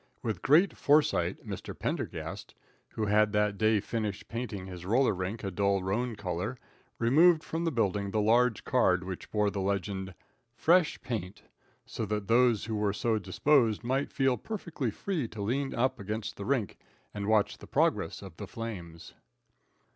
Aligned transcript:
With 0.23 0.41
great 0.41 0.75
foresight, 0.75 1.45
Mr. 1.45 1.77
Pendergast, 1.77 2.55
who 2.93 3.05
had 3.05 3.33
that 3.33 3.55
day 3.59 3.79
finished 3.79 4.27
painting 4.27 4.65
his 4.65 4.83
roller 4.83 5.13
rink 5.13 5.43
a 5.43 5.51
dull 5.51 5.83
roan 5.83 6.15
color, 6.15 6.57
removed 6.97 7.43
from 7.43 7.65
the 7.65 7.71
building 7.71 8.09
the 8.09 8.19
large 8.19 8.63
card 8.63 9.03
which 9.03 9.29
bore 9.29 9.51
the 9.51 9.61
legend: 9.61 10.15
FRESH 10.55 11.01
PAINT! 11.03 11.43
so 11.85 12.03
that 12.07 12.27
those 12.27 12.65
who 12.65 12.77
were 12.77 12.93
so 12.93 13.19
disposed 13.19 13.83
might 13.83 14.11
feel 14.11 14.37
perfectly 14.37 14.89
free 14.89 15.27
to 15.27 15.41
lean 15.43 15.75
up 15.75 15.99
against 15.99 16.35
the 16.35 16.45
rink 16.45 16.79
and 17.13 17.27
watch 17.27 17.59
the 17.59 17.67
progress 17.67 18.23
of 18.23 18.37
the 18.37 18.47
flames. 18.47 19.13